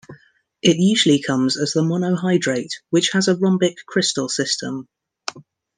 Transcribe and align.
It 0.63 0.77
usually 0.77 1.21
comes 1.21 1.55
as 1.59 1.73
the 1.73 1.81
monohydrate, 1.83 2.71
which 2.89 3.11
has 3.13 3.27
a 3.27 3.35
rhombic 3.35 3.85
crystal 3.87 4.29
system. 4.29 4.87